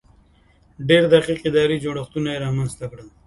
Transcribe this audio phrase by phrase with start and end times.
[0.89, 3.07] ډېر دقیق اداري جوړښتونه یې رامنځته کړل.